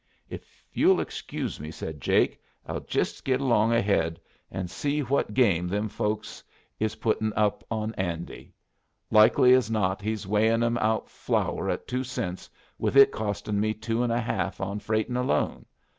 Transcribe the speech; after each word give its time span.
"If 0.31 0.65
you'll 0.73 0.99
excuse 0.99 1.59
me," 1.59 1.69
said 1.69 2.01
Jake, 2.01 2.41
"I'll 2.65 2.79
jest 2.79 3.23
git 3.23 3.39
along 3.39 3.71
ahead, 3.71 4.19
and 4.49 4.67
see 4.67 5.01
what 5.01 5.35
game 5.35 5.67
them 5.67 5.89
folks 5.89 6.43
is 6.79 6.95
puttin' 6.95 7.31
up 7.35 7.63
on 7.69 7.93
Andy. 7.93 8.51
Likely 9.11 9.53
as 9.53 9.69
not 9.69 10.01
he's 10.01 10.25
weighin' 10.25 10.63
'em 10.63 10.79
out 10.79 11.07
flour 11.07 11.69
at 11.69 11.87
two 11.87 12.03
cents, 12.03 12.49
with 12.79 12.97
it 12.97 13.11
costin' 13.11 13.59
me 13.59 13.75
two 13.75 14.01
and 14.01 14.11
a 14.11 14.19
half 14.19 14.59
on 14.59 14.79
freightin' 14.79 15.15
alone. 15.17 15.67